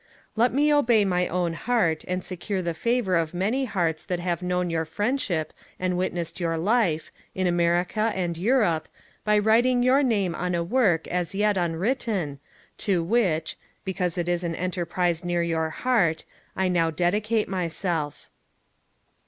Let 0.35 0.51
me 0.51 0.73
obey 0.73 1.05
my 1.05 1.27
own 1.27 1.53
heart, 1.53 2.03
and 2.07 2.23
secure 2.23 2.63
the 2.63 2.73
favour 2.73 3.15
of 3.15 3.35
many 3.35 3.65
hearts 3.65 4.03
that 4.05 4.19
have 4.19 4.41
known 4.41 4.71
your 4.71 4.83
friendship 4.83 5.53
and 5.79 5.95
witnessed 5.95 6.39
your 6.39 6.57
life, 6.57 7.11
in 7.35 7.45
America 7.45 8.11
and 8.15 8.35
Europe, 8.35 8.87
by 9.23 9.37
writing 9.37 9.83
your 9.83 10.01
name 10.01 10.33
on 10.33 10.55
a 10.55 10.63
work 10.63 11.07
as 11.07 11.35
yet 11.35 11.55
unwritten, 11.55 12.39
to 12.79 13.03
which— 13.03 13.59
because 13.85 14.17
it 14.17 14.27
is 14.27 14.43
an 14.43 14.55
enter 14.55 14.87
prise 14.87 15.23
near 15.23 15.43
your 15.43 15.69
heart— 15.69 16.25
I 16.55 16.67
now 16.67 16.89
dedicate 16.89 17.47
myself.'' 17.47 18.27